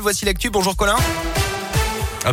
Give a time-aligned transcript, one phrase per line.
[0.00, 0.50] Voici l'actu.
[0.50, 0.96] Bonjour Colin.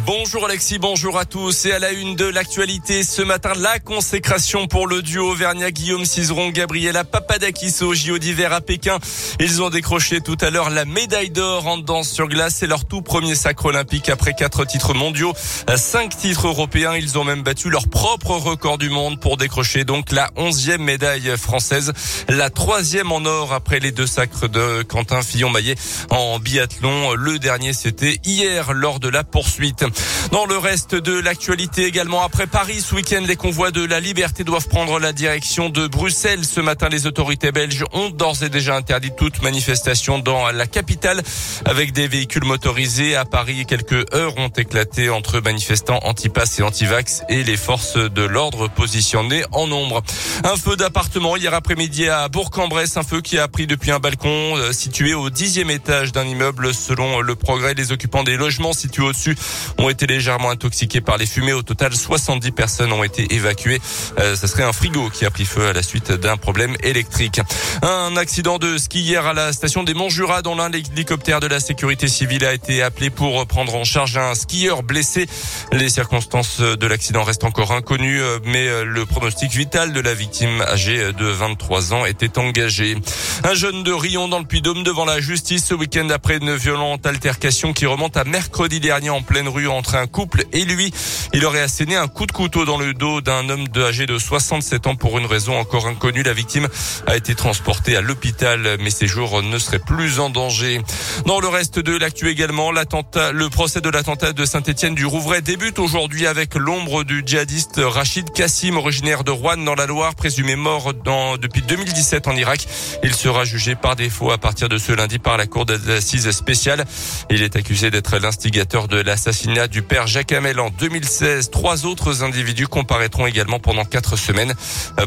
[0.00, 1.66] Bonjour Alexis, bonjour à tous.
[1.66, 6.06] Et à la une de l'actualité ce matin, la consécration pour le duo Auvergnat Guillaume
[6.06, 8.98] Cizeron, Gabriela Papadakis au JO d'hiver à Pékin.
[9.38, 12.56] Ils ont décroché tout à l'heure la médaille d'or en danse sur glace.
[12.60, 15.34] C'est leur tout premier sacre olympique après quatre titres mondiaux,
[15.76, 16.96] cinq titres européens.
[16.96, 21.36] Ils ont même battu leur propre record du monde pour décrocher donc la onzième médaille
[21.36, 21.92] française,
[22.30, 25.74] la troisième en or après les deux sacres de Quentin Fillon-Maillet
[26.08, 27.12] en biathlon.
[27.12, 29.81] Le dernier, c'était hier lors de la poursuite.
[30.30, 34.44] Dans le reste de l'actualité également, après Paris ce week-end, les convois de la liberté
[34.44, 36.44] doivent prendre la direction de Bruxelles.
[36.44, 41.22] Ce matin, les autorités belges ont d'ores et déjà interdit toute manifestation dans la capitale
[41.64, 43.16] avec des véhicules motorisés.
[43.16, 48.22] À Paris, quelques heures ont éclaté entre manifestants anti-pass et anti-vax et les forces de
[48.22, 50.02] l'ordre positionnées en nombre.
[50.44, 54.56] Un feu d'appartement hier après-midi à Bourg-en-Bresse, un feu qui a pris depuis un balcon
[54.56, 56.74] euh, situé au dixième étage d'un immeuble.
[56.74, 59.36] Selon le progrès, les occupants des logements situés au-dessus
[59.78, 61.52] ont été légèrement intoxiqués par les fumées.
[61.52, 63.80] Au total, 70 personnes ont été évacuées.
[64.18, 67.40] Euh, ce serait un frigo qui a pris feu à la suite d'un problème électrique.
[67.82, 71.60] Un accident de ski hier à la station des Montjura dont l'un l'hélicoptère de la
[71.60, 75.26] sécurité civile a été appelé pour prendre en charge un skieur blessé.
[75.72, 80.14] Les circonstances de l'accident restent encore inconnues, euh, mais euh, le pronostic vital de la
[80.14, 82.96] victime âgée de 23 ans était engagé.
[83.44, 87.06] Un jeune de Rion dans le Puy-Dôme devant la justice ce week-end après une violente
[87.06, 90.92] altercation qui remonte à mercredi dernier en pleine rue entre un couple et lui.
[91.32, 94.86] Il aurait asséné un coup de couteau dans le dos d'un homme âgé de 67
[94.86, 96.22] ans pour une raison encore inconnue.
[96.22, 96.68] La victime
[97.06, 100.80] a été transportée à l'hôpital, mais ses jours ne seraient plus en danger.
[101.26, 105.42] Dans le reste de l'actu également, l'attentat, le procès de l'attentat de Saint-Étienne du Rouvray
[105.42, 110.56] débute aujourd'hui avec l'ombre du djihadiste Rachid Kassim, originaire de Rouen dans la Loire, présumé
[110.56, 112.66] mort dans, depuis 2017 en Irak.
[113.02, 116.84] Il sera jugé par défaut à partir de ce lundi par la cour d'assises spéciale.
[117.30, 121.50] Il est accusé d'être l'instigateur de l'assassinat du père Jacques Hamel en 2016.
[121.50, 124.54] Trois autres individus comparaîtront également pendant quatre semaines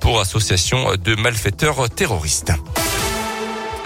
[0.00, 2.52] pour association de malfaiteurs terroristes.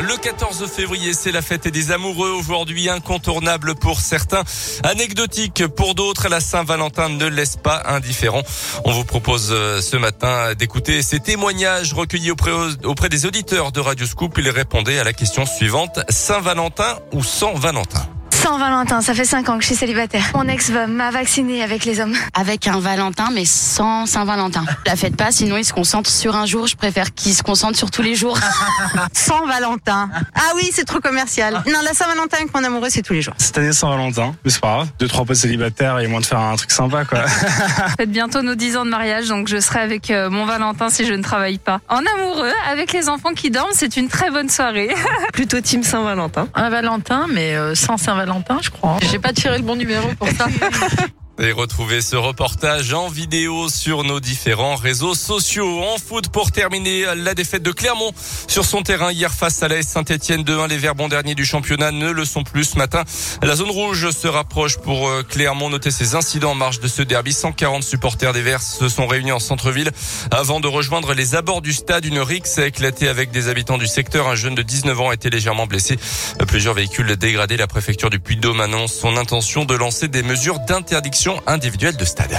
[0.00, 2.30] Le 14 février, c'est la fête des amoureux.
[2.30, 4.42] Aujourd'hui, incontournable pour certains,
[4.82, 6.28] anecdotique pour d'autres.
[6.28, 8.42] La Saint-Valentin ne laisse pas indifférent.
[8.84, 14.06] On vous propose euh, ce matin d'écouter ces témoignages recueillis auprès des auditeurs de Radio
[14.06, 14.36] Scoop.
[14.36, 16.00] Ils répondaient à la question suivante.
[16.10, 18.06] Saint-Valentin ou sans Valentin?
[18.44, 20.22] Saint-Valentin, ça fait 5 ans que je suis célibataire.
[20.34, 22.12] Mon ex m'a vacciné avec les hommes.
[22.34, 24.66] Avec un Valentin, mais sans Saint-Valentin.
[24.86, 26.66] La faites pas, sinon il se concentre sur un jour.
[26.66, 28.38] Je préfère qu'il se concentre sur tous les jours.
[29.14, 30.10] sans Valentin.
[30.34, 31.54] Ah oui, c'est trop commercial.
[31.66, 33.32] Non, la Saint-Valentin avec mon amoureux, c'est tous les jours.
[33.38, 34.88] Cette année, Saint-Valentin, mais c'est pas grave.
[34.98, 37.26] Deux, trois potes célibataires et moins de faire un truc sympa, quoi.
[37.98, 41.06] Faites bientôt nos 10 ans de mariage, donc je serai avec euh, mon Valentin si
[41.06, 41.80] je ne travaille pas.
[41.88, 44.94] En amoureux, avec les enfants qui dorment, c'est une très bonne soirée.
[45.32, 46.46] Plutôt team Saint-Valentin.
[46.54, 48.98] Un Valentin, mais euh, sans Saint-Valentin je crois.
[49.10, 50.46] J'ai pas tiré le bon numéro pour ça.
[51.40, 55.82] Et retrouvez ce reportage en vidéo sur nos différents réseaux sociaux.
[55.82, 58.12] En foot, pour terminer, la défaite de Clermont
[58.46, 60.68] sur son terrain hier face à l'AS Saint-Etienne de 1.
[60.68, 63.02] Les Verbons derniers du championnat ne le sont plus ce matin.
[63.42, 65.70] La zone rouge se rapproche pour euh, Clermont.
[65.70, 67.32] Notez ces incidents en marge de ce derby.
[67.32, 69.90] 140 supporters des Verts se sont réunis en centre-ville
[70.30, 72.04] avant de rejoindre les abords du stade.
[72.04, 74.28] Une rixe a éclaté avec des habitants du secteur.
[74.28, 75.98] Un jeune de 19 ans a été légèrement blessé.
[76.46, 77.56] Plusieurs véhicules dégradés.
[77.56, 82.36] La préfecture du Puy-de-Dôme annonce son intention de lancer des mesures d'interdiction individuelle de stade.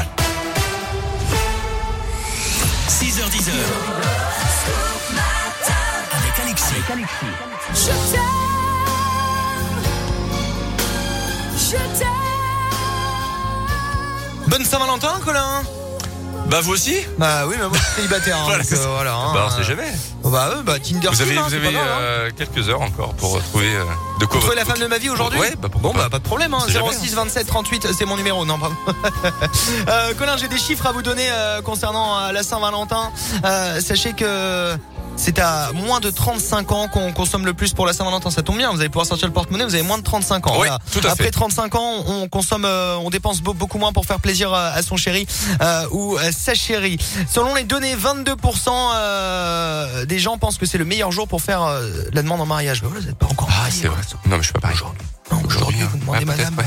[2.87, 3.49] 6h10
[6.11, 6.65] avec Alexis.
[6.75, 7.25] Avec Alexis.
[7.73, 8.21] Je t'aime.
[11.57, 12.09] Je t'aime.
[14.47, 15.63] Bonne Saint-Valentin, Colin.
[16.47, 18.37] Bah vous aussi Bah oui, mais moi je suis célibataire.
[18.37, 18.87] hein, Voilà, donc, c'est euh, ça.
[18.89, 19.15] voilà.
[19.15, 19.31] hein.
[19.33, 19.91] Bah on sait jamais.
[20.23, 21.09] Bah, euh, bah Tinder.
[21.11, 21.97] Vous avez, hein, vous c'est avez mal, hein.
[21.99, 23.83] euh, quelques heures encore pour trouver euh,
[24.19, 24.39] de quoi.
[24.39, 26.23] Trouver la votre- femme de ma vie aujourd'hui Ouais, bah pourquoi Bon, bah pas de
[26.23, 26.59] problème, hein.
[26.67, 28.75] Jamais, 06 27 38, c'est mon numéro, non, pardon.
[29.89, 33.11] euh, Colin, j'ai des chiffres à vous donner euh, concernant euh, la Saint-Valentin.
[33.43, 34.75] Euh, sachez que.
[35.17, 38.29] C'est à moins de 35 ans qu'on consomme le plus pour la Saint-Valentin.
[38.29, 40.51] Ça tombe bien, vous allez pouvoir sortir le porte-monnaie, vous avez moins de 35 ans.
[40.51, 40.79] Oui, Voilà.
[40.91, 41.31] tout à Après fait.
[41.31, 44.81] 35 ans, on consomme, euh, on dépense beau- beaucoup moins pour faire plaisir euh, à
[44.83, 45.25] son chéri
[45.61, 46.97] euh, ou à sa chérie.
[47.29, 51.63] Selon les données, 22% euh, des gens pensent que c'est le meilleur jour pour faire
[51.63, 52.81] euh, la demande en mariage.
[52.83, 54.01] Voilà, vous n'êtes pas encore Ah, c'est vrai.
[54.27, 54.69] Non, mais je peux pas.
[55.31, 55.87] Non, aujourd'hui, hein.
[55.91, 56.55] vous demandez Ouais, peut-être, madame.
[56.57, 56.65] Ouais,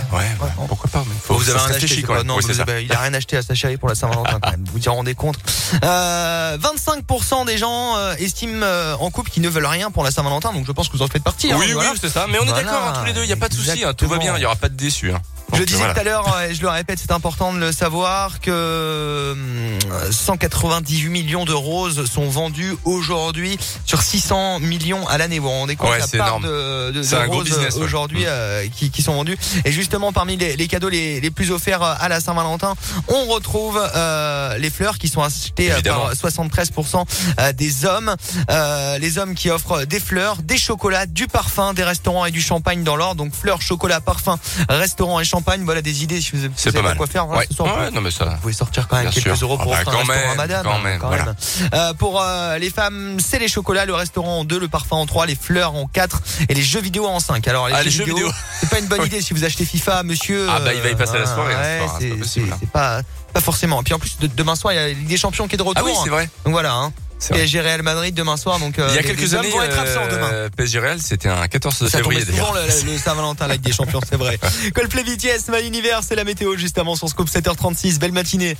[1.29, 2.23] faut, vous avez rien acheté, même.
[2.27, 4.65] Non, Oui, vous il a rien acheté à sa chérie pour la Saint-Valentin quand même.
[4.67, 5.37] Vous vous en rendez compte.
[5.85, 10.11] Euh, 25% des gens euh, estiment euh, en couple qu'ils ne veulent rien pour la
[10.11, 11.53] Saint-Valentin, donc je pense que vous en faites partie.
[11.53, 11.91] hein, Oui, voilà.
[11.93, 12.27] oui, c'est ça.
[12.29, 13.23] Mais on est d'accord hein, tous les deux.
[13.25, 13.85] Il y a pas de souci.
[13.85, 14.37] hein, Tout va bien.
[14.37, 15.13] Il y aura pas de déçus.
[15.55, 15.95] Je disais voilà.
[15.95, 19.79] tout à l'heure, euh, et je le répète, c'est important de le savoir, que hum,
[20.13, 25.39] 198 millions de roses sont vendus aujourd'hui sur 600 millions à l'année.
[25.39, 26.43] Vous vous rendez compte Ouais, la part énorme.
[26.45, 27.83] de, de, C'est de un gros roses business, ouais.
[27.83, 28.29] aujourd'hui Mm.
[28.29, 29.37] euh, qui, qui sont vendus.
[29.65, 32.75] Et justement, parmi les, les cadeaux les, les plus offerts euh, à la Saint-Valentin,
[33.09, 36.07] on retrouve euh, les fleurs qui sont achetées euh, Évidemment.
[36.07, 37.05] par 73%
[37.41, 38.15] euh, des hommes.
[38.51, 42.41] Euh, les hommes qui offrent des fleurs, des chocolats, du parfum, des restaurants et du
[42.43, 43.17] champagne dans l'ordre.
[43.25, 45.38] Donc fleurs, chocolat, parfum, restaurant et champagne.
[45.65, 47.27] Voilà des idées si vous, si C'est vous pas quoi faire.
[47.27, 47.47] Voilà, Ouais.
[47.51, 48.25] ce soir, vous Ouais, pouvez- non mais ça.
[48.27, 49.47] vous pouvez sortir quand même Bien quelques sûr.
[49.47, 50.63] euros pour Ah bah, un quand restaurant à même, madame.
[50.65, 51.25] quand même, voilà.
[51.27, 51.35] même.
[51.75, 55.07] Euh, pour euh, les femmes, c'est les chocolats, le restaurant en 2, le parfum en
[55.07, 57.47] 3, les fleurs en 4 et les jeux vidéo en 5.
[57.49, 58.31] Alors les, Ah, jeux, les jeux vidéo.
[58.61, 60.47] c'est pas une bonne idée si vous achetez FIFA, monsieur.
[60.51, 61.87] Ah, bah, il va y passer la soirée, ouais,
[62.25, 62.41] c'est
[62.73, 63.03] pas pas
[63.33, 63.81] pas forcément.
[63.81, 65.55] Et puis en plus de- demain soir, il y a la Ligue des Champions qui
[65.55, 65.85] est de retour.
[65.87, 66.31] Ah oui, c'est vrai.
[66.45, 66.73] Donc voilà.
[66.75, 66.93] Hein.
[67.19, 68.59] PSG Real Madrid demain soir.
[68.59, 70.31] Donc euh, Il y a les- quelques années, vont être absents demain.
[70.33, 72.69] euh, PSG Real, c'était un 14 Ça février souvent d'ailleurs.
[72.85, 74.39] le, le Saint-Valentin, la Ligue des Champions, c'est vrai.
[74.75, 77.99] Coldplay BTS, My Univers, c'est la météo juste avant son scoop 7h36.
[77.99, 78.57] Belle matinée.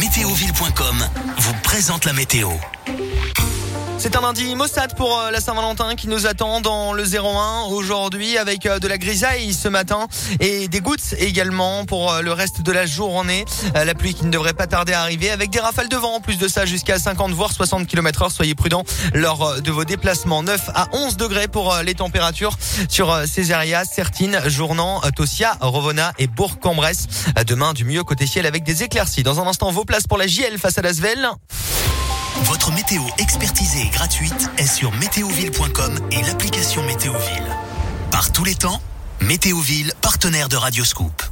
[0.00, 1.08] Météoville.com
[1.38, 2.50] vous présente la météo.
[3.98, 8.36] C'est un lundi Mossad pour euh, la Saint-Valentin qui nous attend dans le 01 aujourd'hui
[8.36, 10.06] avec euh, de la grisaille ce matin
[10.38, 13.46] et des gouttes également pour euh, le reste de la journée.
[13.74, 16.20] La pluie qui ne devrait pas tarder à arriver avec des rafales de vent en
[16.20, 18.30] plus de ça jusqu'à 50 voire 60 km heure.
[18.30, 18.84] Soyez prudents
[19.14, 20.42] lors de vos déplacements.
[20.42, 22.56] 9 à 11 degrés pour les températures
[22.88, 27.06] sur ces areas, Sertine, Journan, Tosia, Rovona et Bourg-en-Bresse.
[27.46, 29.22] Demain du mieux côté ciel avec des éclaircies.
[29.22, 31.28] Dans un instant, vos places pour la JL face à l'Asvel.
[32.44, 37.56] Votre météo expertisée et gratuite est sur météoville.com et l'application Météoville.
[38.10, 38.80] Par tous les temps,
[39.20, 41.22] Météoville, partenaire de Radioscoop.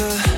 [0.00, 0.29] another